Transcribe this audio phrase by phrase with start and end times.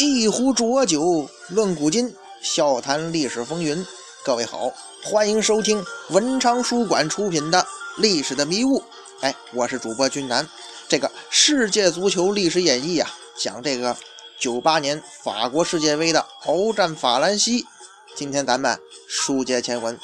[0.00, 3.84] 一壶浊酒论古今，笑谈历史风云。
[4.24, 4.72] 各位好，
[5.02, 7.58] 欢迎收听文昌书馆出品的
[7.96, 8.78] 《历史的迷雾》。
[9.22, 10.48] 哎，我是主播君南。
[10.86, 13.96] 这个世界足球历史演绎啊，讲这个
[14.38, 17.66] 九八年法国世界杯的鏖战法兰西。
[18.14, 19.98] 今天咱们书接前文。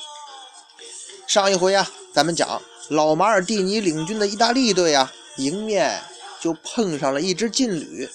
[1.28, 6.02] 上一回啊，咱们讲老马尔蒂尼领军的意大利队啊，迎面
[6.40, 8.10] 就碰上了一支劲旅，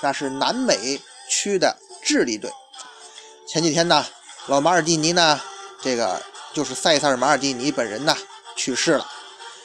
[0.00, 1.00] 那是南美。
[1.30, 2.50] 区的智利队，
[3.46, 4.04] 前几天呢，
[4.48, 5.40] 老马尔蒂尼呢，
[5.80, 6.20] 这个
[6.52, 8.14] 就是塞萨尔马尔蒂尼本人呢
[8.56, 9.06] 去世了。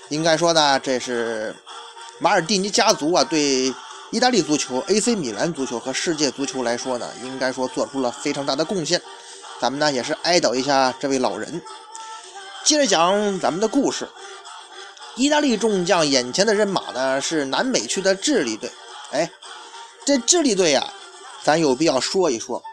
[0.09, 1.53] 应该说呢，这是
[2.19, 3.73] 马尔蒂尼家族啊，对
[4.11, 9.01] 意大利足球、AC 米兰足球和世界足球来说呢，应该说做出了非常大的贡献。
[9.59, 11.61] 咱们呢也是哀悼一下这位老人。
[12.63, 14.07] 接着讲咱们的故事，
[15.15, 18.71] 意大利众将眼前的人马呢是南美区的智利队。
[19.11, 19.31] 哎，
[20.05, 20.93] 这智利队呀。
[21.45, 22.63] 咱有必要说一说，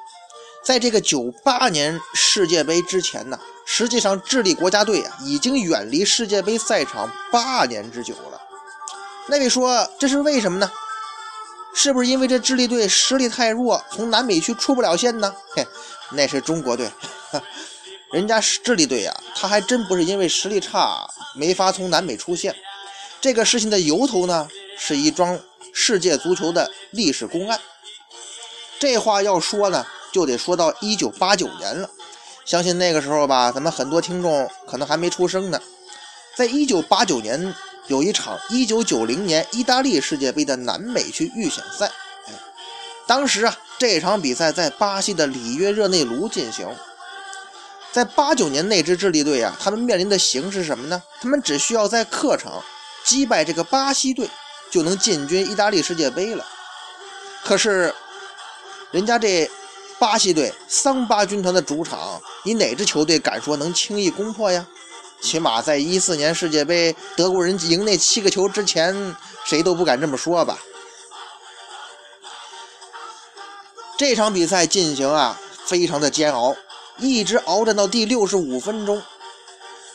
[0.65, 8.41] 在这个九八年世界杯之前呢，实际上智利国家队啊已经远离世界杯赛场八年之久了。
[9.29, 10.73] 那位说这是为什么呢？
[11.75, 15.35] 是不是因为这智利队实力太弱，从南美区出不了线呢？
[15.55, 15.67] 嘿，
[16.13, 16.91] 那是中国队，
[18.11, 22.57] 人家智利队呀，他还真不是因为实力差没法从南美出线。
[23.21, 24.49] 这个事情的由头呢，
[24.79, 25.39] 是一桩
[25.75, 27.61] 世界足球的历史公案。
[28.83, 31.89] 这话要说呢，就得说到一九八九年了。
[32.45, 35.61] 相信那个时候吧，咱们很多听众可能还没出生呢。
[36.35, 37.55] 在一九八九年，
[37.87, 41.93] 有一场一九九零年意大利世界杯的南美区预选赛。
[43.07, 46.69] 当时啊，这场比赛在巴西的里约热内卢进行。
[47.93, 51.01] 在八九年那支智利队啊，他们面临的形势是什么呢？
[51.21, 52.61] 他们只需要在客场
[53.05, 54.29] 击败这个巴西队，
[54.73, 56.45] 就能进军意大利世界杯了。
[57.45, 57.95] 可是。
[58.93, 59.51] 人家这
[59.99, 64.67] 巴西队桑巴军团的主场，你哪支球队敢说能轻易攻破呀？
[65.23, 70.59] 起码在一四年世界杯德国人赢那七个球之前，谁都不敢这么说吧。
[73.97, 76.55] 这场比赛进行啊，非常的煎熬，
[76.99, 79.01] 一直鏖战到第六十五分钟，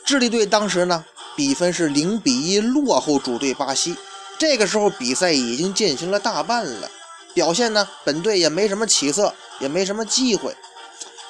[0.06, 1.04] 智利队当时呢
[1.36, 3.96] 比分是零比一落后主队巴西。
[4.40, 6.90] 这个时候比赛已经进行了大半了。
[7.38, 10.58] 表现呢，本队也没什么起色，也没什么机会。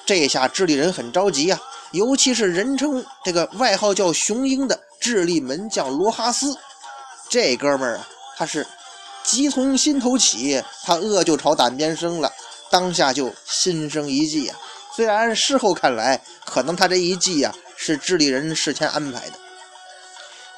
[0.05, 1.59] 这下智利人很着急啊，
[1.91, 6.57] 尤其是人称这个外号叫“雄鹰”的智利门将罗哈斯，
[7.27, 8.07] 这哥们儿啊，
[8.37, 8.65] 他是
[9.21, 12.31] 急从心头起，他恶就朝胆边生了，
[12.71, 14.57] 当下就心生一计啊。
[14.95, 19.33] 虽然事后看来，可能他这一计呀，是智利人事先安排的。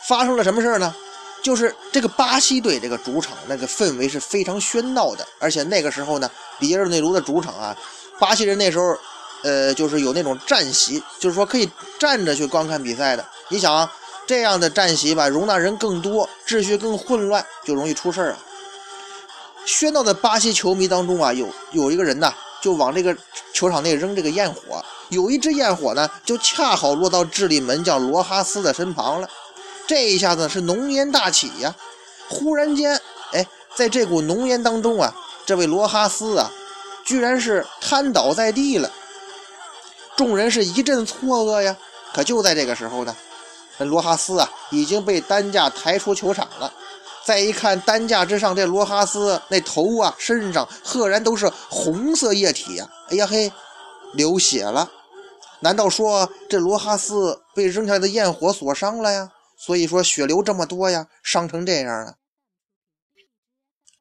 [0.04, 0.96] 发生了什么事儿呢？
[1.42, 6.30] 就是这个巴西队这个主场那个氛围是非常喧闹的，而且那个时候呢，
[6.60, 7.76] 里约热内卢的主场啊，
[8.20, 8.98] 巴西人那时候，
[9.44, 13.26] 呃，就是有那种站席，就是说可以站着去观看比赛的。
[13.48, 13.90] 你想
[14.28, 18.38] 这样的站席吧，容纳人更多，秩序更混乱，就容易出事儿啊。
[19.66, 23.16] 喧闹的巴西球迷当中啊，有有一个人呢，就往这个
[23.54, 29.30] 球场内扔这个焰火，有一只焰火呢，就恰好落到智利门将罗哈斯的身旁了。
[29.90, 31.76] 这一下子是浓烟大起呀！
[32.30, 32.96] 忽然间，
[33.32, 35.12] 哎，在这股浓烟当中啊，
[35.48, 36.52] 这位罗哈斯啊，
[37.04, 38.92] 居然是瘫倒在地了。
[40.16, 41.76] 众人是一阵错愕呀。
[42.14, 43.16] 可就在这个时候呢，
[43.80, 46.72] 罗哈斯啊已经被担架抬出球场了。
[47.26, 52.88] 再一看担架之上，这罗哈斯那头啊、身上赫然都是红色液体呀！
[53.10, 53.52] 哎呀嘿，
[54.14, 54.88] 流血了。
[55.62, 59.32] 难道说这罗哈斯被扔下来的焰火所伤了呀？
[59.60, 62.16] 所以说血流这么多呀，伤成这样了。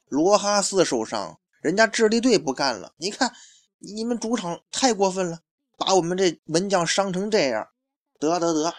[0.06, 2.92] 罗哈斯受伤，人家智利队不干了。
[2.96, 3.32] 你看，
[3.78, 5.40] 你们主场太过分了，
[5.76, 7.66] 把我们这门将伤成这样。
[8.20, 8.72] 得得得，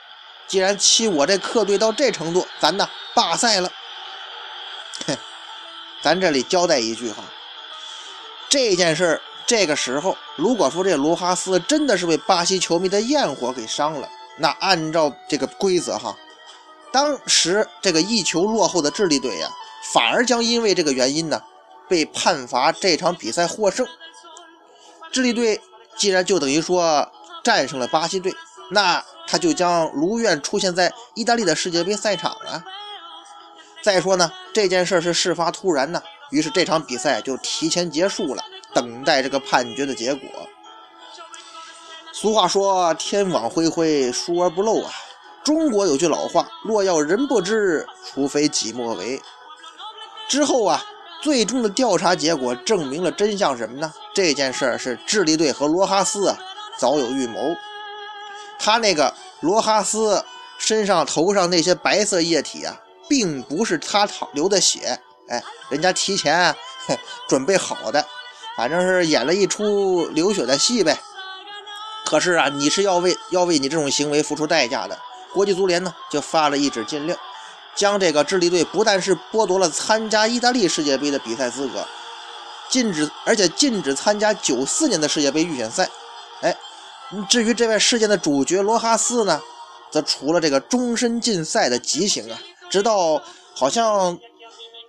[0.47, 3.69] 既然欺我这客队到这程度，咱呢罢赛了。
[5.05, 5.17] 哼，
[6.01, 7.25] 咱这里交代一句哈，
[8.49, 16.17] 这件事儿这个时候，如果说这罗哈斯真的是被巴西球迷的焰火给伤了，那按照这个规则哈。
[16.91, 19.49] 当时这个一球落后的智利队呀，
[19.93, 21.41] 反而将因为这个原因呢，
[21.87, 23.85] 被判罚这场比赛获胜。
[25.11, 25.61] 智利队
[25.97, 27.11] 既然就等于说
[27.43, 28.33] 战胜了巴西队，
[28.71, 32.63] 那他就将如愿出现在意大利的世界杯赛场了。
[33.83, 36.01] 再说呢，这件事是事发突然呢，
[36.31, 38.43] 于是这场比赛就提前结束了，
[38.73, 40.27] 等待这个判决的结果。
[42.11, 44.91] 俗话说：“天网恢恢，疏而不漏啊。”
[45.43, 49.21] 中国有句老话：“若要人不知，除非己莫为。”
[50.29, 50.83] 之后啊，
[51.23, 53.91] 最终的调查结果证明了真相什么呢？
[54.13, 56.37] 这件事儿是智利队和罗哈斯啊
[56.77, 57.55] 早有预谋。
[58.59, 60.23] 他那个罗哈斯
[60.59, 62.75] 身上头上那些白色液体啊，
[63.07, 64.99] 并不是他淌流的血，
[65.29, 66.55] 哎，人家提前啊
[67.27, 68.05] 准备好的，
[68.55, 70.99] 反正是演了一出流血的戏呗。
[72.05, 74.99] 可是啊，你是要为要为你这种行为付出代价的。
[75.33, 77.15] 国际足联呢就发了一纸禁令，
[77.75, 81.85] 将这个智利队不但是剥夺了参加意大利世界杯的比赛资格，
[82.69, 85.89] 禁止而且禁止参加九四年的世界杯预选赛。
[86.41, 86.55] 哎，
[87.29, 89.41] 至于这位事件的主角罗哈斯呢，
[89.91, 92.39] 则除了这个终身禁赛的极刑啊，
[92.69, 93.21] 直到
[93.55, 94.17] 好像。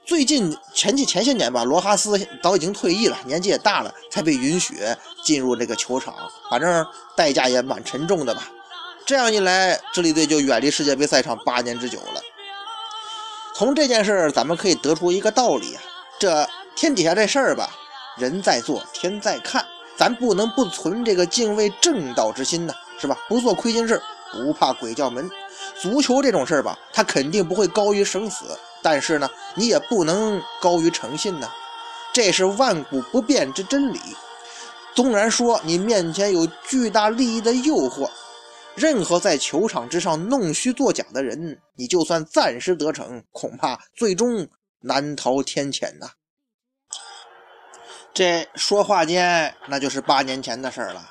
[0.06, 4.76] 最近前几前些年吧，罗哈斯早已经退役了，年纪也大了，才被允许
[5.22, 6.12] 进入这个球场。
[6.50, 6.84] 反正
[7.14, 8.50] 代价也蛮沉重的吧。
[9.06, 12.20] 这样一来，智利队就远离世界杯赛场八年之久了。
[13.55, 15.82] 从这件事儿，咱们可以得出一个道理啊：
[16.19, 17.70] 这天底下这事儿吧，
[18.17, 19.67] 人在做，天在看，
[19.97, 23.19] 咱不能不存这个敬畏正道之心呢，是吧？
[23.29, 24.00] 不做亏心事，
[24.32, 25.29] 不怕鬼叫门。
[25.81, 28.44] 足球这种事儿吧，它肯定不会高于生死。
[28.82, 31.50] 但是呢，你也不能高于诚信呢，
[32.12, 33.99] 这是万古不变之真理。
[34.94, 38.08] 纵然说你面前有巨大利益的诱惑，
[38.75, 44.49] 任何在球场之上弄虚作假的人，你就算暂时得逞，恐怕最终
[44.81, 46.11] 难逃天谴呐。
[48.12, 51.11] 这说话间，那就是八年前的事儿了。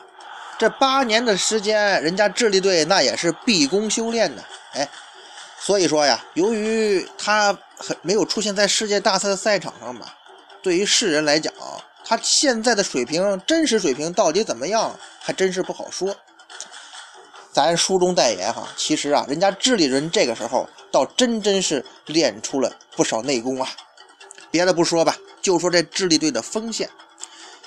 [0.58, 4.44] 这八年的时间，人家智利队那也是闭功修炼呢。
[4.74, 4.88] 哎。
[5.62, 10.16] 所以说呀，由于他很没有出现在世界大赛的赛场上吧，
[10.64, 11.54] 对于世人来讲，
[12.06, 16.16] 他现在的水平，真实水平到底怎么样，还真是不好说。
[17.52, 23.70] 咱书中代言哈，其实啊，人家智利人这个时候倒真真是练出了不少内功啊。
[24.52, 26.90] 别的不说吧，就说这智利队的锋线，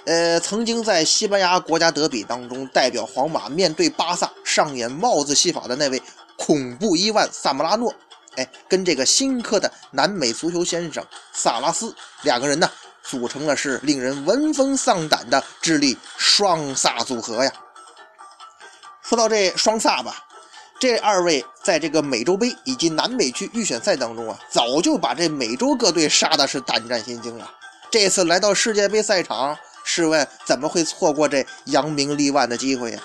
[0.05, 6.03] 呃，曾经在西班牙国家德比当中代表皇马面对巴萨上演帽子戏法的那位。
[6.35, 7.95] 恐怖伊万·萨姆拉诺，
[8.35, 12.69] 哎，跟这个新科的南美足球先生萨拉斯两个人呢，
[13.05, 17.53] 组成了是令人闻风丧胆的智利双萨组合呀。
[19.03, 20.25] 说到这双萨吧，
[20.79, 27.53] 这二位在这个美洲杯以及南美区预选赛当中啊，早就把这美洲各队杀的是胆战心惊啊。
[27.91, 33.01] 这次来到世界杯赛场，试问怎么会错过这扬名立万的机会呀？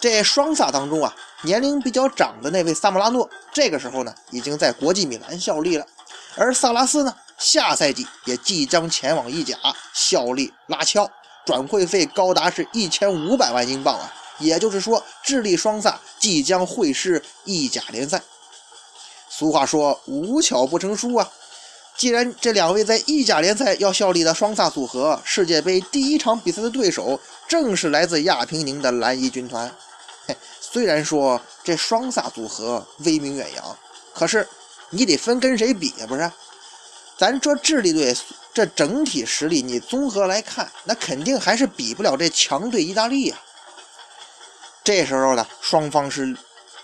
[0.00, 1.14] 这双萨当中啊。
[1.42, 5.86] 年龄比较长的那位萨莫拉诺，这个时候呢，已经在国际米兰效力了。
[6.34, 9.54] 而萨拉斯呢，下赛季也即将前往意甲
[9.92, 11.08] 效力拉乔，
[11.44, 14.12] 转会费高达是一千五百万英镑啊！
[14.38, 18.22] 也就是说，智利双萨即将会师意甲联赛。
[19.28, 21.30] 俗话说，无巧不成书啊！
[21.96, 27.18] 既然这两位在意甲联赛要效力的双萨组合，世界杯第一场比赛的对手
[27.48, 29.74] 正是来自亚平宁的蓝衣军团。
[30.26, 33.76] 嘿虽然说这双萨组合威名远扬，
[34.12, 34.46] 可是
[34.90, 36.06] 你得分跟谁比呀？
[36.06, 36.30] 不是，
[37.16, 38.14] 咱这智利队
[38.52, 43.36] 这整体实力，你综合来看，那肯定还是比不了这强队意大利呀。
[44.86, 46.32] 这时候呢，双方是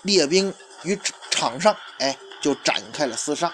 [0.01, 0.99] 列兵于
[1.31, 3.49] 场上，哎，就展开了厮杀。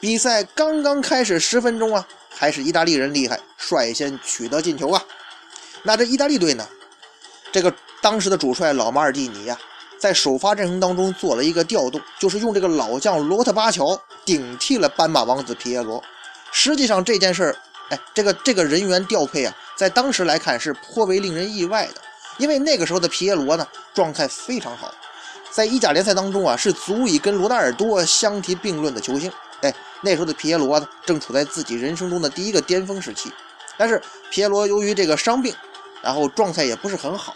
[0.00, 5.02] 比赛刚刚开始十分钟啊，还是意大利人厉害，率先取得进球啊。
[5.82, 6.68] 那这意大利队呢，
[7.50, 9.58] 这个当时的主帅老马尔蒂尼呀。
[9.98, 16.04] 在首发阵容当中做了一个调动，就是用这个老将罗特巴乔顶替了斑马王子皮耶罗。
[16.52, 17.56] 实际上这件事儿，
[17.88, 22.02] 哎，这个这个人员调配啊，在当时来看是颇为令人意外的，
[22.38, 24.92] 因为那个时候的皮耶罗呢状态非常好，
[25.50, 29.32] 在意甲联赛当中啊是足以跟罗纳尔多相提并论的球星。
[29.62, 33.32] 哎，那时候的皮耶罗呢正处在自己人生中的第一个巅峰时期，
[33.76, 35.54] 但是皮耶罗由于这个伤病，
[36.02, 37.34] 然后状态也不是很好，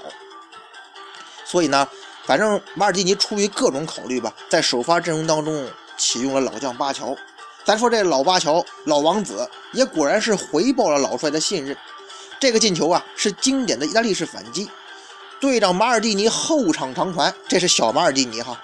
[1.44, 1.86] 所以呢。
[2.26, 7.16] 反正马尔蒂尼出于各种考虑吧，在首发阵容当中启用了老将巴乔。
[7.64, 11.76] 咱说这老巴乔老王子也果然是回报了老帅的信任。
[12.38, 14.70] 这个进球啊，是经典的意大利式反击。
[15.40, 18.62] 队长马尔蒂尼后场长传，这是小马尔蒂尼哈。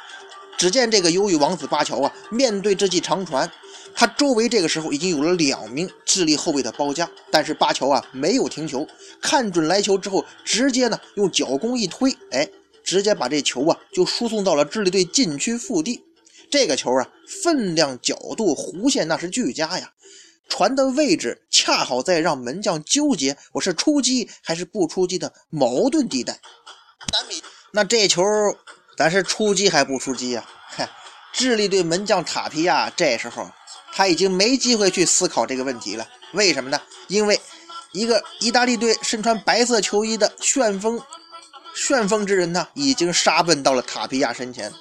[0.59, 3.51] 只见这个忧郁王子巴乔啊，面对这记长传，
[3.95, 8.87] 他周围这个时候已经有了两名智利后卫的包夹，但是巴乔啊没有停球，
[9.23, 12.47] 看准来球之后，直接呢用脚弓一推，哎。
[12.85, 16.05] 直接把这球啊就输送到了智利队禁区腹地，
[16.49, 17.09] 这个球啊
[17.43, 19.91] 分量、角度、弧线那是俱佳呀，
[20.49, 26.39] 船的位置恰好在让门将纠结我是出击还是不出击的矛盾地带。
[27.73, 28.23] 那这球
[28.97, 30.45] 咱是出击还不出击呀？
[30.69, 30.89] 嗨，
[31.33, 33.51] 智利队门将塔皮亚这时候
[33.93, 36.09] 他已经没机会去思考这个问题了。
[36.33, 36.81] 为什么呢？
[37.09, 37.41] 因为
[37.93, 41.01] 一个意大利队身穿白色球衣的旋风
[41.75, 44.73] 旋风之人呢，已经杀奔到了塔皮亚身前。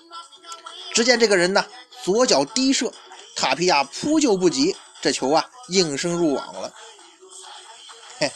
[0.94, 1.66] 只见这个人呢，
[2.04, 2.92] 左脚低射，
[3.36, 6.74] 塔皮亚扑救不及，这球啊，应声入网了。
[8.20, 8.32] 嘿，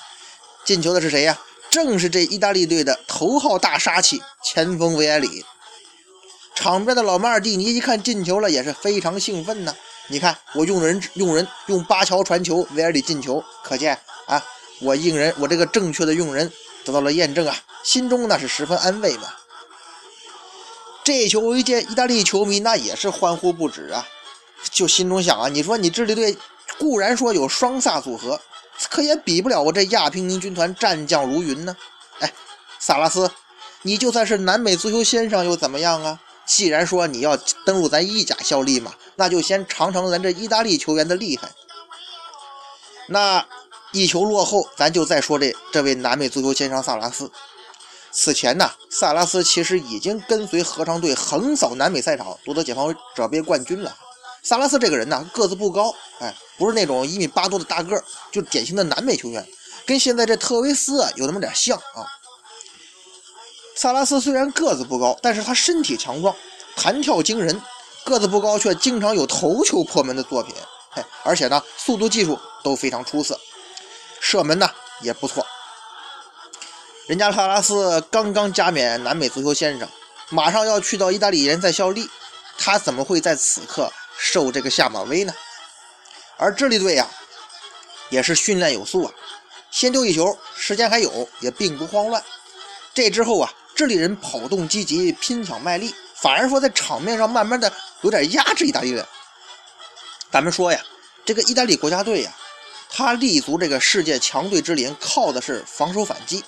[0.65, 1.39] 进球的是谁呀？
[1.69, 5.45] 正是这意大利队的头号大杀器前锋维埃里。
[6.55, 9.75] 场边的老马尔蒂尼一看进球了，也是非常兴奋呢。
[10.07, 14.43] 你看，我用人用人用巴乔传球，维埃里进球，可见啊，
[14.81, 16.51] 我用人我这个正确的用人
[16.83, 19.31] 得到了验证啊，心中那是十分安慰嘛。
[21.03, 24.07] 这球一见，意大利球迷那也是欢呼不止啊，
[24.71, 26.35] 就心中想啊，你说你智利队
[26.77, 28.39] 固然说有双萨组合。
[28.89, 31.75] 可也比不了我这亚平宁军团战将如云呢。
[32.19, 32.33] 哎，
[32.79, 33.29] 萨拉斯，
[33.81, 36.21] 你就算是南美足球先生又怎么样啊？
[36.45, 37.35] 既然说你要
[37.65, 41.51] 登陆咱意甲效力嘛，那就先尝尝咱这意大利球员的厉害。
[43.09, 43.45] 那
[43.91, 47.29] 一球落后，咱就再说这这位南美足球先生萨拉斯。
[48.11, 53.95] 此前呢，萨拉斯其实已经跟随合唱队横扫南美赛场，夺得解放者杯冠军了。
[54.41, 59.47] 萨拉斯这个人呢，个子不高，哎，不是那种一米八多的大个儿，就典型的南美球员，
[59.85, 62.07] 跟现在这特维斯啊有那么点像啊。
[63.75, 66.35] 萨拉斯虽然个子不高，但是他身体强壮，
[66.75, 67.61] 弹跳惊人，
[68.03, 70.53] 个子不高却经常有头球破门的作品，
[70.91, 73.39] 嘿，而且呢，速度技术都非常出色，
[74.19, 74.69] 射门呢
[75.01, 75.45] 也不错。
[77.07, 79.87] 人家萨拉斯刚刚加冕南美足球先生，
[80.29, 82.09] 马上要去到意大利联赛效力，
[82.57, 83.91] 他怎么会在此刻？
[84.19, 85.33] 受这个下马威呢，
[86.37, 87.07] 而智利队呀，
[88.09, 89.13] 也是训练有素啊，
[89.71, 92.21] 先丢一球，时间还有，也并不慌乱。
[92.93, 97.71] 这之后啊，智利人跑动积极，拼抢卖力，反而说在场面上慢慢的
[98.01, 99.05] 有点压制意大利人。
[100.29, 100.79] 咱们说呀，
[101.25, 102.35] 这个意大利国家队呀，
[102.89, 106.43] 他立足这个世界强队之林，靠的是防守反击，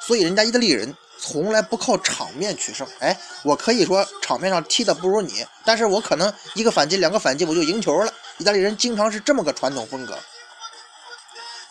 [0.00, 0.96] 所以人家意大利人。
[1.20, 8.12] 从来不靠场面取胜，哎，我可以说场面上踢的不如你，但是我可能一个反击、两个反击我就赢球了。
[8.38, 10.18] 意大利人经常是这么个传统风格。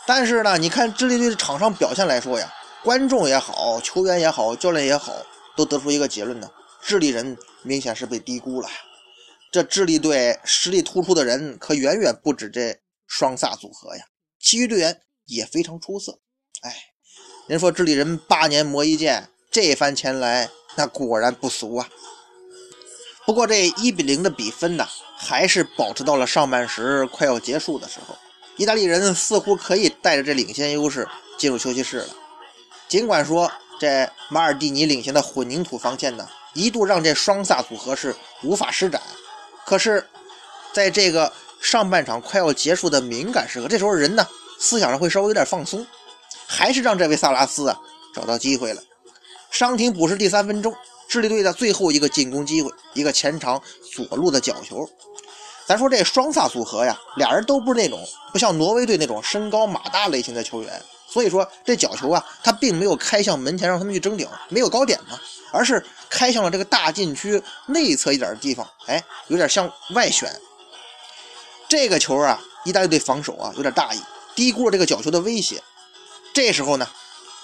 [0.05, 2.53] 但是呢，你看智利队的场上表现来说呀，
[2.83, 5.13] 观众也好，球员也好，教练也好，
[5.55, 6.49] 都得出一个结论呢：
[6.81, 8.69] 智利人明显是被低估了。
[9.51, 14.05] 这智利队实力突出的人可远远不止这双萨组合呀，
[14.39, 16.19] 其余队员也非常出色。
[16.61, 16.75] 哎，
[17.47, 19.27] 人说智利人八年磨一剑。
[19.61, 21.89] 这番前来，那果然不俗啊。
[23.25, 24.87] 不过这一比零的比分呢，
[25.17, 28.15] 还是保持到了上半时快要结束的时候。
[28.55, 31.05] 意大利人似乎可以带着这领先优势
[31.37, 32.07] 进入休息室了。
[32.87, 39.01] 尽管说这马尔蒂尼领衔的混凝土防线呢，一度让这双萨组合是无法施展。
[39.65, 40.07] 可是，
[40.71, 44.25] 在这个上半场快要结束的敏感时刻，这时候人呢
[44.57, 45.85] 思想上会稍微有点放松，
[46.47, 47.77] 还是让这位萨拉斯啊
[48.15, 48.81] 找到机会了。
[49.51, 50.73] 伤停补时第三分钟，
[51.07, 54.87] 智利队的最后一个进攻机会，一个前场左路的角球。
[55.65, 57.99] 咱说这双萨组合呀，俩人都不是那种
[58.31, 65.19] 不像挪威队那种身高马大类型的球员，所以说这角球啊，他并没有开向门前让他们去争顶，没有高点嘛，
[65.51, 70.27] 而是开向了这个大禁区内侧一点的地方，哎，有点向外旋。
[71.67, 73.99] 这个球啊，意大利队防守啊有点大意，
[74.35, 75.61] 低估了这个角球的威胁。
[76.33, 76.87] 这时候呢。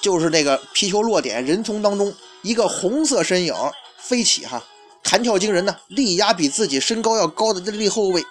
[0.01, 3.53] 就是这个皮球落点人丛当中，一个红色身影
[3.97, 4.63] 飞起，哈，
[5.03, 8.23] 弹跳惊人呢，力压比自己身高要高的这力后卫，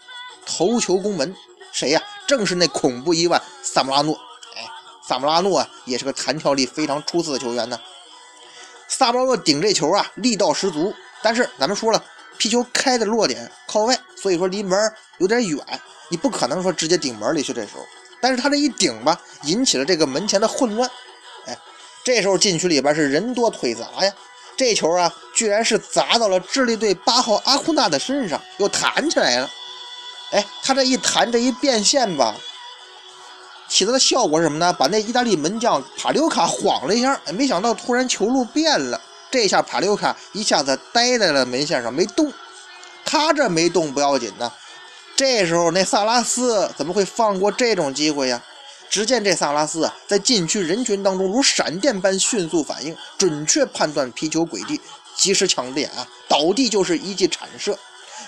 [0.47, 1.35] 头球攻门，
[1.73, 2.02] 谁呀？
[2.26, 4.14] 正是那恐怖一万萨姆拉诺。
[4.56, 4.62] 哎，
[5.06, 7.78] 萨姆拉诺啊，也是个弹跳力非常出色的球员呢。
[8.87, 12.02] 萨姆拉诺顶这球啊，力道十足，但是咱们说了，
[12.38, 14.78] 皮球开的落点靠外，所以说离门
[15.18, 15.59] 有点远，
[16.09, 17.52] 你不可能说直接顶门里去。
[17.52, 17.83] 这时候，
[18.21, 20.88] 但是他这一顶吧，引起了这个门前的混乱。
[22.04, 24.12] 这时候禁区里边是人多腿杂呀，
[24.56, 29.50] 这球啊，居然是砸到了智利队八号阿库纳的身上，又弹起来了。
[30.32, 32.34] 哎，他这一弹，这一变线吧，
[33.68, 34.73] 起到的效果是什么呢？
[34.73, 42.30] 把那意大利门将帕留卡晃了一下，哎，没想到突然球路变了，这下帕留卡一下子呆在了门线上没动。
[43.04, 44.52] 他这没动不要紧呢，
[45.16, 48.42] 这时候那萨拉斯怎么会放过这种机会呀？
[48.94, 54.80] 只见这萨拉斯啊，在禁区人群当中如闪电般迅速反应，准确判断皮球轨迹，
[55.16, 57.76] 及时抢点啊，倒地就是一记铲射。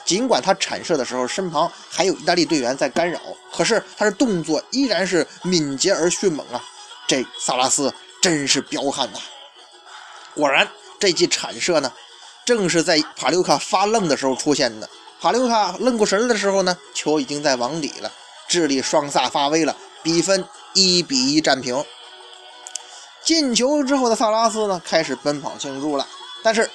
[0.04, 3.20] 尽管他铲射的时候身旁还有意大利队员在干扰，
[3.52, 6.60] 可是他的动作依然是敏捷而迅猛啊！
[7.06, 9.20] 这萨拉斯真是彪悍呐！
[10.34, 10.68] 果然，
[10.98, 11.92] 这记铲射呢，
[12.44, 14.90] 正是在帕留卡发愣的时候出现的。
[15.20, 18.10] 帕留卡愣过神的时候呢，球已经在网底了。
[18.48, 19.76] 智利双萨发威了。
[20.02, 20.46] 比分
[20.76, 21.82] 一比一战平。
[23.24, 26.06] 进球之后的萨拉斯呢，开始奔跑庆祝了。
[26.44, 26.70] 但是，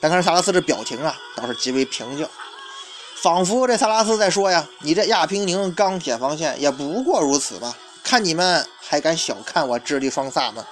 [0.00, 2.28] 但看萨拉斯这表情啊，倒是极为平静，
[3.22, 7.76] 仿佛这萨拉斯在说呀：“你这亚平宁钢铁防线也不过如此吧？
[8.02, 10.66] 看你们还敢小看我智利双萨吗？”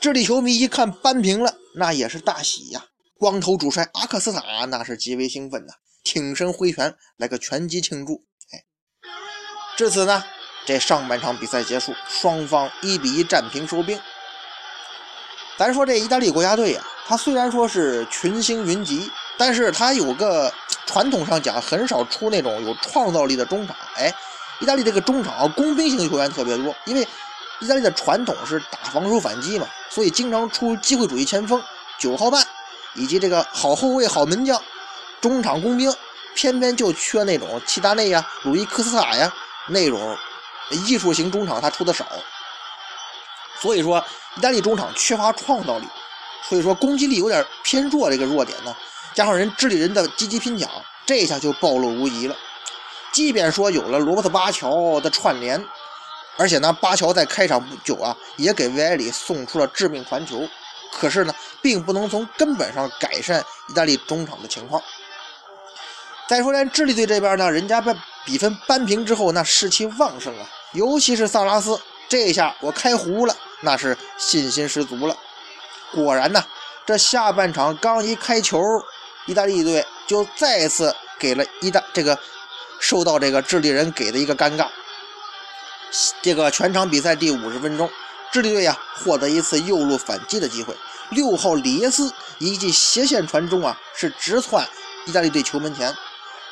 [0.00, 2.84] 智利球迷一看扳平了，那也是大喜呀！
[3.16, 5.72] 光头主帅阿克斯塔那是极为兴奋呐，
[6.04, 8.24] 挺身挥拳来个拳击庆祝。
[9.76, 10.24] 至此呢。
[10.64, 13.96] 这上半场比赛结束，双方一比一战平收兵。
[15.56, 20.52] 咱说这意大利国家队呀，他虽然说是群星云集，但是他有个
[20.84, 23.76] 传统上讲很少出那种有创造力的中场。
[23.94, 24.12] 哎，
[24.58, 27.06] 意大利这个中场啊工兵型球员特别多，因为
[27.60, 31.62] 意大利的传统是打防守反击嘛，所以经常出机会主义前锋
[31.96, 32.44] 九号半，
[32.94, 34.60] 以及这个好后卫、好门将，
[35.20, 35.94] 中场工兵
[36.34, 39.32] 偏偏就缺那种齐达内呀、鲁伊科斯塔呀
[39.68, 40.16] 那种。
[40.68, 42.04] 艺术型中场他出的少，
[43.60, 44.04] 所以说
[44.34, 45.86] 意大利中场缺乏创造力，
[46.42, 48.10] 所以说攻击力有点偏弱。
[48.10, 48.74] 这个弱点呢，
[49.14, 50.68] 加上人智利人的积极拼抢，
[51.06, 52.36] 这下就暴露无遗了。
[53.12, 55.64] 即便说有了罗伯特巴乔的串联，
[56.36, 60.48] 而且呢，巴乔在开场不久啊，也给维埃里送出了致命传球，
[60.92, 61.32] 可是呢，
[61.62, 64.82] 并不能从根本上改善意大利中场的情况。
[66.26, 67.94] 再说，连智利队这边呢，人家被
[68.26, 70.46] 比分扳平之后，那士气旺盛啊！
[70.72, 75.16] 尤其是萨拉斯，这下我开胡了，那是信心十足了。
[75.92, 76.44] 果然呐，
[76.84, 78.60] 这下半场刚一开球，
[79.26, 82.18] 意大利队就再次给了意大这个
[82.80, 84.66] 受到这个智利人给的一个尴尬。
[86.20, 87.88] 这个全场比赛第五十分钟，
[88.32, 90.76] 智利队呀获得一次右路反击的机会，
[91.10, 94.68] 六号里耶斯一记斜线传中啊，是直窜
[95.06, 95.94] 意大利队球门前。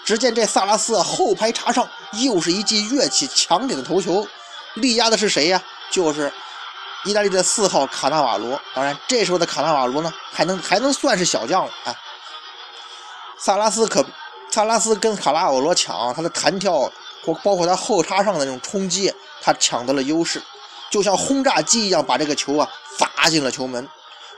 [0.05, 4.27] 只见这萨拉斯后排插上，又是一记跃起强点的头球，
[4.75, 5.63] 力压的是谁呀？
[5.91, 6.33] 就是
[7.05, 8.61] 意大利的四号卡纳瓦罗。
[8.75, 11.95] 当然，这时候的卡纳瓦罗呢，还能还能算是小将了啊。
[13.39, 14.05] 萨拉斯可，
[14.51, 16.91] 萨拉斯跟卡纳瓦罗抢，他的弹跳
[17.25, 20.43] 或包括他后插上的那种冲击，他抢得了优势，
[20.91, 23.89] 就像轰炸机一样把这个球啊砸进了球门。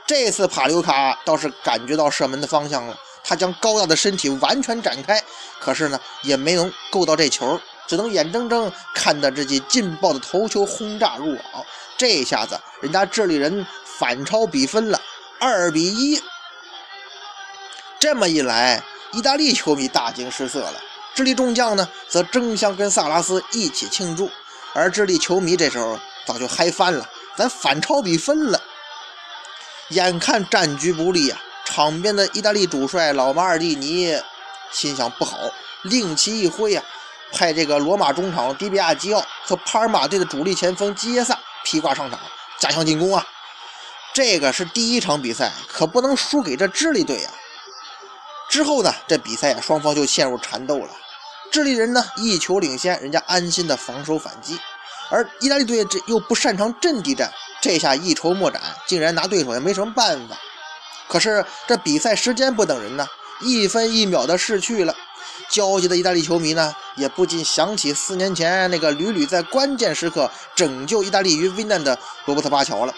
[0.05, 2.97] 这次帕留卡倒是感觉到射门的方向了。
[3.27, 5.21] 他将高大的身体完全展开，
[5.59, 11.65] 可是呢，也没能够到这球，只能眼睁睁看着这记劲爆的头球轰炸入网。
[11.97, 13.67] 这下子，人家智利人
[13.99, 15.01] 反超比分了，
[15.41, 16.21] 二比一。
[17.99, 20.75] 这么一来，意大利球迷大惊失色了。
[21.13, 24.31] 智利众将呢，则争相跟萨拉斯一起庆祝，
[24.73, 28.61] 而智利球迷这时候早就嗨翻了，咱反超比分了，
[29.89, 31.41] 眼看战局不利啊。
[31.67, 34.17] 场边的意大利主帅老马尔蒂尼
[34.71, 35.37] 心想不好，
[35.83, 36.81] 令旗一挥呀，
[37.33, 42.17] 派这个罗马中场迪比亚基奥和帕尔马队的主力前锋基耶萨披挂上场，
[42.57, 43.27] 加强进攻啊！
[44.13, 47.33] 这个是第一场比赛，可不能输给这智利队啊！
[48.49, 50.89] 之后呢，这比赛啊，双方就陷入缠斗了。
[51.51, 54.57] 智利人呢一球领先，人家安心的防守反击，
[55.09, 57.29] 而意大利队这又不擅长阵地战，
[57.61, 60.37] 这下一筹莫展，竟然拿对手也没什么办法。
[61.07, 63.07] 可是这比赛时间不等人呢，
[63.39, 64.93] 一分一秒的逝去了，
[65.49, 72.93] 焦急的意大利球迷呢，也不禁想起四年前那个屡屡在关键时刻拯救意大利于危难的罗伯特巴乔了。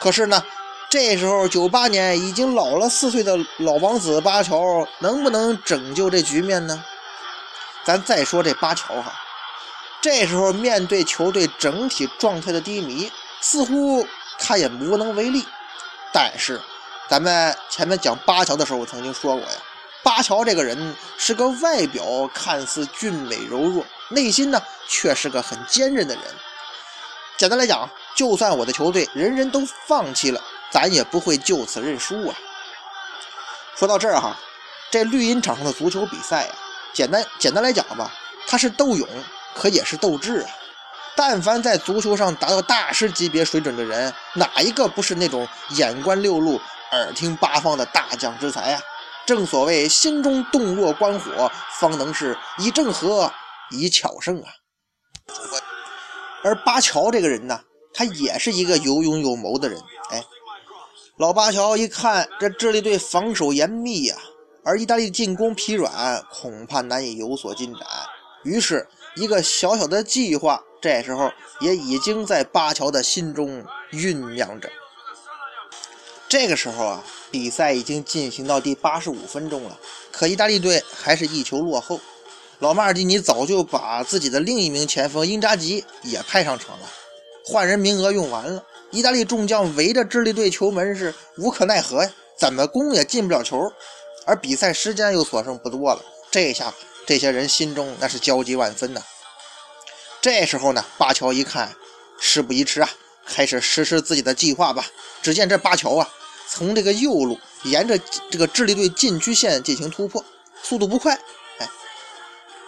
[0.00, 0.42] 可是呢，
[0.88, 6.82] 这时候九八年已经老了四岁的老王子巴乔，能不能拯救这局面呢？
[7.84, 9.12] 咱再说这巴乔哈，
[10.00, 14.06] 这时候面对球队整体状态的低迷，似乎
[14.38, 15.44] 他也无能为力。
[16.10, 16.58] 但是。
[17.08, 19.56] 咱们前面讲巴乔的时候，我曾经说过呀，
[20.02, 26.24] 巴乔这个人是个外表看似俊美柔弱，内心呢却是个很坚韧的人。
[27.36, 30.40] 简单来讲，就算我的球队人人都放弃了，
[30.70, 32.34] 咱也不会就此认输啊。
[33.76, 34.38] 说到这儿哈，
[34.90, 36.54] 这绿茵场上的足球比赛呀，
[36.92, 38.10] 简单简单来讲吧，
[38.46, 39.06] 它是斗勇，
[39.54, 40.50] 可也是斗智啊。
[41.16, 46.60] 但凡在足球上达到大师级别水准的人，哪一个不是那种眼观六路？
[46.94, 48.80] 耳听八方的大将之才啊！
[49.26, 53.32] 正所谓心中洞若观火，方能是以正合，
[53.70, 54.48] 以巧胜啊。
[56.42, 57.58] 而巴乔这个人呢，
[57.94, 59.80] 他也是一个有勇有谋的人。
[60.10, 60.22] 哎，
[61.16, 64.16] 老巴乔一看这智利队防守严密呀，
[64.62, 67.82] 而意大利进攻疲软，恐怕难以有所进展。
[68.42, 74.70] 于是，一个小小的计划，这时候也已经在巴乔的心中酝酿着。
[76.28, 79.78] 这个时候啊，比赛已经进行到第八十五分钟了，
[80.10, 82.00] 可意大利队还是一球落后。
[82.60, 86.90] 老马尔蒂尼早就把自己的另一名前锋因扎吉也派上场了。
[87.44, 93.70] 换人名额用完了，意大利众将围着智利队球门是无可奈何呀，怎么攻也进不了球，
[94.24, 96.72] 而比赛时间又所剩不多了，这下
[97.06, 99.02] 这些人心中那是焦急万分呐。
[100.22, 101.76] 这时候呢，巴乔一看，
[102.18, 102.88] 事不宜迟啊，
[103.26, 104.86] 开始实施自己的计划吧。
[105.22, 106.08] 只见这巴乔啊，
[106.48, 107.98] 从这个右路沿着
[108.30, 110.24] 这个智利队禁区线进行突破，
[110.62, 111.14] 速度不快。
[111.58, 111.68] 哎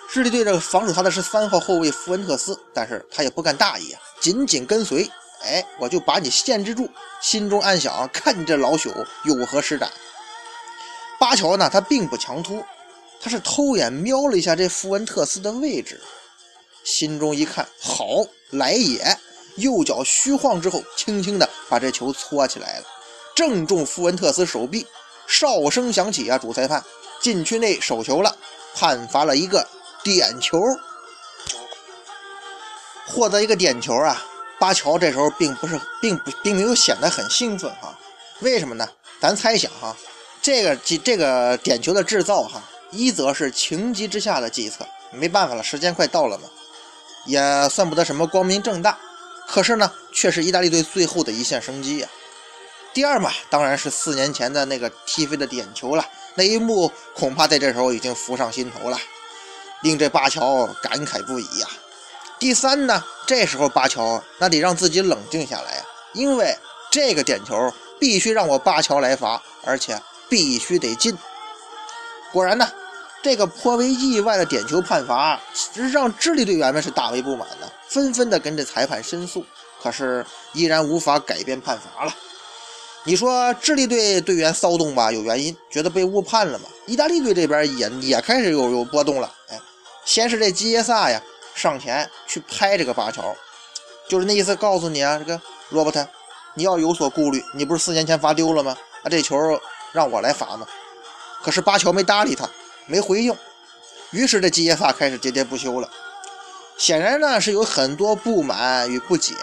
[0.09, 5.11] 智利队这个防守他的是三号后卫福恩特斯，但是他也不敢大意啊，紧紧跟随。
[5.43, 6.89] 哎，我就把你限制住，
[7.21, 8.91] 心中暗想：看你这老朽
[9.25, 9.91] 有何施展？
[11.19, 12.65] 巴乔呢，他并不强突，
[13.21, 16.01] 他是偷眼瞄了一下这福恩特斯的位置，
[16.85, 18.07] 心中一看，好
[18.51, 19.19] 来也，
[19.57, 22.85] 右脚虚晃之后，轻轻的把这球搓起来了，
[23.35, 24.87] 正中福恩特斯手臂。
[25.27, 26.85] 哨声响起啊，主裁判，
[27.21, 28.37] 禁区内手球了，
[28.75, 29.67] 判罚了一个。
[30.05, 30.63] 点球，
[33.09, 34.25] 获得一个点球啊！
[34.61, 37.99] 巴乔这时候并不是，并不，并没有显得很兴奋哈。
[38.39, 38.89] 为什么呢？
[39.21, 39.97] 咱猜想哈，
[40.41, 46.45] 这个这个点球的制造哈，一则是情急之下的计策，没办法了，时间快到了嘛，
[47.25, 48.97] 也算不得什么光明正大。
[49.47, 52.09] 可是呢，却是意大利队最后的一线生机呀。
[52.93, 56.05] 第二嘛，当然是四年前的那个踢飞的点球了，
[56.35, 58.99] 那一幕恐怕在这时候已经浮上心头了。
[59.83, 61.69] 令这巴乔感慨不已呀。
[62.39, 66.57] 第三呢，这时候巴乔那得让自己冷静下来呀，因为
[66.91, 71.17] 这个点球必须让我巴乔来罚，而且必须得进。
[72.33, 72.67] 果然呢，
[73.23, 75.41] 这个颇为意外的点球判罚，
[75.93, 79.45] 让智利队员们是大为不满的，纷纷的跟这裁判申诉，
[79.83, 82.15] 可是依然无法改变判罚了。
[83.05, 86.67] 你说智利队队员骚动吧，有原因，觉得被误判了嘛？
[86.87, 89.61] 意大利队这边也也开始有有波动了，哎，
[90.05, 91.23] 先是这基耶萨呀
[91.55, 93.35] 上前去拍这个巴乔，
[94.09, 96.05] 就是那意思，告诉你啊，这个罗伯特，
[96.55, 98.77] 你要有所顾虑，你不是四年前罚丢了吗？
[99.03, 99.37] 啊，这球
[99.93, 100.67] 让我来罚嘛。
[101.43, 102.51] 可是巴乔没搭理他，
[102.87, 103.33] 没回应，
[104.11, 105.89] 于是这基耶萨开始喋喋不休了，
[106.79, 109.35] 显然呢是有很多不满与不解，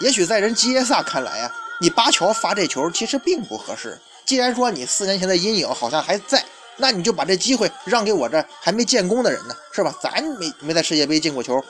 [0.00, 1.52] 也许在人基耶萨看来呀。
[1.82, 3.98] 你巴乔罚这球其实并不合适。
[4.26, 6.44] 既然说你四年前的阴影好像还在，
[6.76, 9.94] 那你就把这机会让给我这还没建功的人呢，是吧？
[10.02, 11.64] 咱没没在世界杯进过球。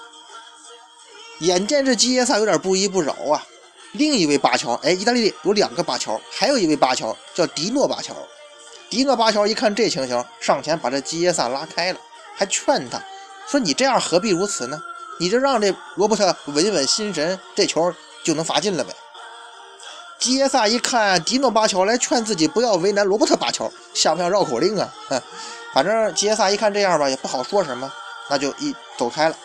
[1.39, 3.47] 眼见这基耶萨有点不依不饶啊，
[3.93, 8.15] 另一位巴乔，哎，意大利有两个巴乔，还有一位巴乔叫迪诺巴乔。
[8.91, 12.01] 迪诺巴乔一看这情形，上前把这基耶萨拉开了，
[12.35, 13.01] 还劝他
[13.51, 14.81] 说：“你这样何必如此呢？
[15.19, 18.95] 你就让这罗伯特稳稳心神，这球就能罚进了呗。”
[20.21, 24.95] 基耶萨一看迪诺巴乔来劝自己不要为难罗伯特巴乔，像不像绕口令啊？
[25.09, 25.21] 哼，
[25.73, 27.91] 反正基耶萨一看这样吧，也不好说什么，
[28.29, 29.37] 那就一走开了。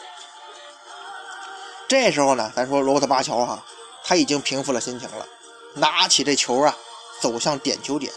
[1.88, 3.64] 这时候呢，咱说罗伯特巴乔哈，
[4.04, 5.26] 他已经平复了心情了，
[5.76, 6.76] 拿起这球啊，
[7.22, 8.12] 走向点球点。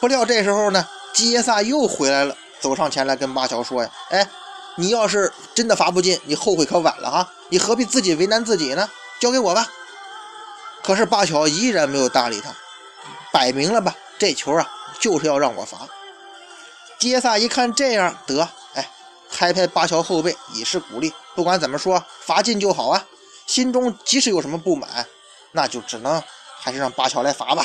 [0.00, 4.28] 不料这时候呢，基耶萨又回来了，走上前来跟巴乔说呀：“哎，
[4.76, 7.32] 你要是真的罚不进，你后悔可晚了哈！
[7.48, 8.90] 你何必自己为难自己呢？
[9.20, 9.68] 交给我吧。”
[10.82, 12.54] 可是巴乔依然没有搭理他，
[13.32, 15.88] 摆明了吧，这球啊就是要让我罚。
[16.98, 18.90] 基耶萨一看这样得，哎，
[19.30, 21.12] 拍拍巴乔后背以示鼓励。
[21.34, 23.06] 不管怎么说，罚进就好啊。
[23.46, 25.06] 心中即使有什么不满，
[25.52, 26.22] 那就只能
[26.58, 27.64] 还是让巴乔来罚吧。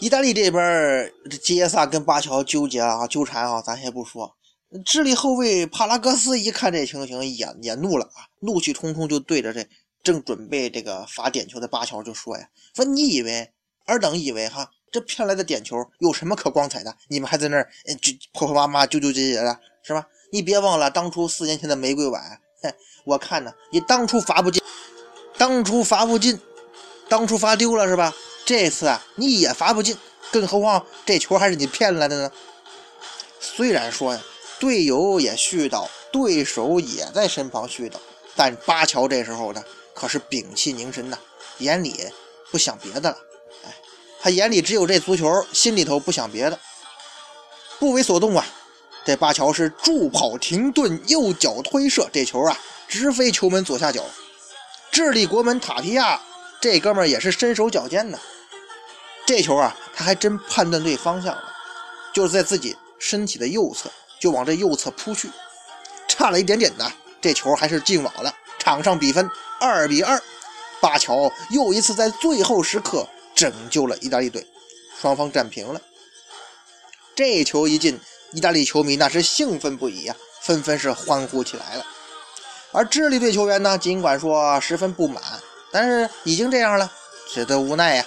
[0.00, 4.34] 意大利这边，这杰萨跟巴乔纠结啊，纠缠啊，咱先不说。
[4.84, 9.66] 智利后卫帕拉戈斯一看这情形，也也怒了啊，怒气冲冲就对着这。
[10.00, 13.52] 正准备这个罚点球的巴乔就说呀：“说你以为
[13.84, 16.96] 尔等以为哈，这骗来的点球有什么可光彩的？
[17.08, 17.68] 你们还在那儿
[18.00, 20.06] 就婆婆妈妈纠纠结结的是吧？
[20.30, 22.40] 你别忘了当初四年前的玫瑰碗，
[23.04, 24.62] 我看呢，你当初罚不进，
[25.36, 26.40] 当初罚不进，
[27.08, 28.14] 当初罚丢了是吧？
[28.46, 29.98] 这次啊，你也罚不进，
[30.30, 32.32] 更何况这球还是你骗来的呢？
[33.40, 34.22] 虽然说呀，
[34.58, 37.94] 队友也絮叨，对手也在身旁絮叨，
[38.34, 39.62] 但巴乔这时候呢。”
[39.98, 41.18] 可是屏气凝神呐，
[41.58, 41.92] 眼里
[42.52, 43.18] 不想别的了。
[43.64, 43.74] 哎，
[44.20, 46.56] 他眼里只有这足球，心里头不想别的，
[47.80, 48.46] 不为所动啊。
[49.04, 54.04] 这巴乔是助跑停顿，右脚推射，这球啊直飞球门左下角。
[54.92, 56.22] 智利国门塔皮亚
[56.60, 58.20] 这哥们儿也是身手矫健呐，
[59.26, 61.42] 这球啊他还真判断对方向了，
[62.14, 65.30] 就是在自己身体的右侧，就往这右侧扑去，
[66.08, 68.34] 差了一点点呢，这球还是进网了。
[68.58, 69.30] 场上比分。
[69.60, 70.22] 二比二，
[70.80, 73.04] 巴乔又一次在最后时刻
[73.34, 74.46] 拯救了意大利队，
[75.00, 75.80] 双方战平了。
[77.16, 77.98] 这球一进，
[78.30, 81.84] 意大利球迷那是兴奋不已呀，纷纷是欢呼起来了。
[82.70, 85.20] 而智利队球员呢，尽管说十分不满，
[85.72, 86.92] 但是已经这样了，
[87.28, 88.06] 只得无奈呀。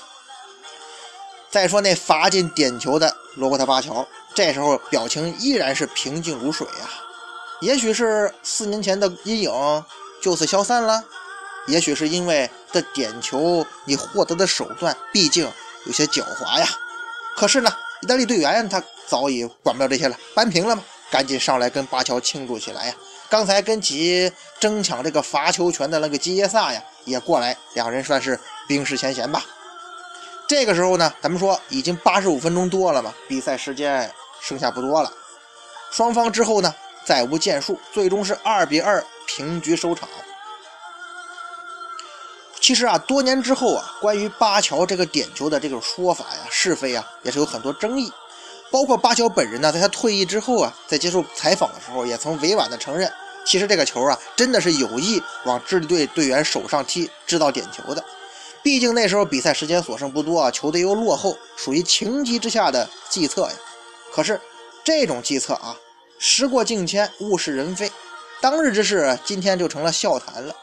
[1.49, 6.89] 再说那罚进点球的罗伯特巴乔，这时候表情依然是平静如水呀。
[7.59, 9.83] 也许是四年前的阴影
[10.21, 11.03] 就此消散了，
[11.67, 15.47] 也许是因为这点球你获得的手段毕竟
[15.85, 16.67] 有些狡猾呀。
[17.35, 22.95] 可是呢，意大利队员他早已管不了这些了，扳平了嘛，赶紧上来跟巴乔庆祝起来呀。
[23.29, 29.43] 刚才跟其争抢这个罚球权的那个基耶萨呀，也过来，两人算是冰释前嫌吧。
[30.47, 35.13] 这个时候呢，咱们说已经八十五分钟多了嘛，比赛时间剩下不多了，
[35.91, 36.73] 双方之后呢。
[37.03, 40.07] 再无建树，最终是二比二平局收场。
[42.59, 48.13] 其实啊，多年之后啊，关于巴乔这个点球的这种说法呀，是非啊，也是有很多争议。
[48.69, 53.11] 包括巴乔本人呢，在他退役之后啊，在接受采访的时候，也曾委婉的承认，
[53.47, 58.05] 其实这个球啊，真的是有意往智利队队员手上踢，制造点球的。
[58.61, 63.53] 毕竟那时候比赛时间所剩不多啊，球队又落后，属于情急之下的计策呀。
[64.11, 64.39] 可是
[64.83, 65.75] 这种计策啊。
[66.23, 67.91] 时过境迁，物是人非，
[68.39, 70.55] 当日之事今天就成了笑谈了。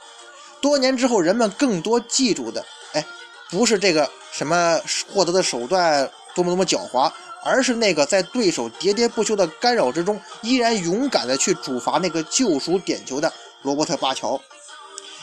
[0.60, 3.04] 多年之后，人们更多记住的，哎，
[3.50, 4.80] 不是这个什么
[5.12, 7.10] 获得的手段多么多么狡猾，
[7.44, 13.32] 而是那个在对手喋喋不休的干扰之中，依然勇敢的去主罚那个救赎点球的
[13.62, 14.40] 罗伯特巴乔。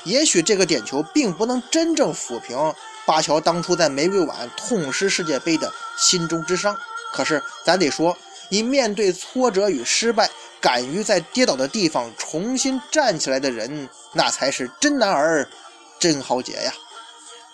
[0.04, 2.58] 也许这个点球并不能真正抚平
[3.06, 6.78] 巴乔当初在玫瑰碗痛失世界杯的心中之伤，
[7.16, 8.16] 可是咱得说。
[8.50, 10.30] 以面对挫折与失败，
[10.62, 15.50] 敢于在跌倒的地方重新站起来的人，那才是真男儿，
[15.98, 16.72] 真豪杰呀！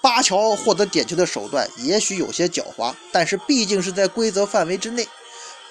[0.02, 5.08] 巴乔获得点球的手段也许有些狡猾，但是毕竟是在规则范围之内。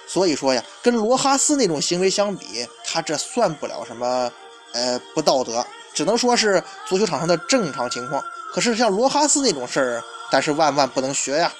[0.06, 4.32] 所以说呀，跟罗哈斯那种行为相比，他这算不了什么，
[4.72, 8.24] 呃，不道德，只能说是足球场上的正常情况。
[8.54, 11.52] 可是像罗哈斯那种事儿，但是万万不能学呀。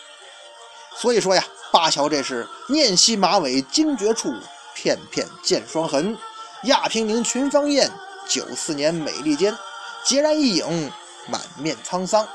[0.96, 1.44] 所以说呀。
[1.72, 4.34] 巴乔这是念昔马尾惊绝处，
[4.74, 6.16] 片片见霜痕。
[6.64, 7.90] 亚平宁群芳艳，
[8.28, 9.56] 九四年美利坚，
[10.04, 10.92] 孑然一影，
[11.28, 12.26] 满面沧桑。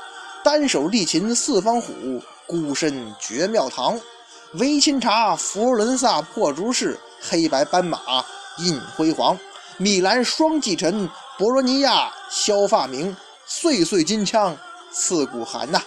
[0.42, 4.00] 单手力擒四方虎，孤身绝庙堂。
[4.54, 8.00] 维钦察佛伦萨破竹式，黑白斑马
[8.58, 9.38] 印辉煌。
[9.76, 14.56] 米兰双继臣，博罗尼亚削发明，岁岁金枪
[14.90, 15.82] 刺骨寒呐。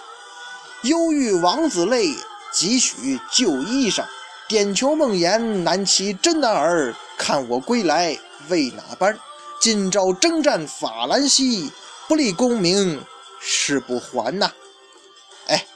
[0.82, 2.14] 忧郁王子泪。
[2.52, 4.04] 几许旧衣裳，
[4.48, 6.94] 点球梦魇难期真男儿。
[7.16, 9.18] 看我归来为哪般？
[9.60, 11.70] 今朝征战法兰西，
[12.08, 13.04] 不立功名
[13.40, 14.50] 誓不还呐！
[15.46, 15.66] 哎，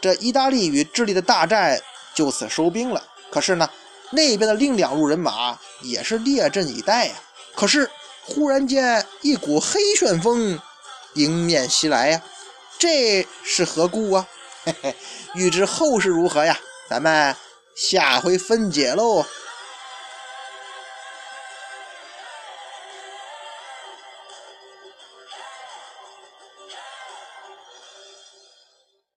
[0.00, 1.78] 这意大利与智利的大战
[2.14, 3.04] 就此收兵了。
[3.30, 3.68] 可是呢，
[4.10, 7.14] 那边的另两路人马也是列阵以待呀。
[7.54, 7.90] 可是
[8.22, 10.58] 忽然间一股黑旋风
[11.14, 12.22] 迎面袭来呀，
[12.78, 14.26] 这是何故啊？
[14.64, 14.96] 嘿嘿，
[15.34, 16.58] 欲知后事如何呀？
[16.88, 17.34] 咱们
[17.74, 19.24] 下回分解喽。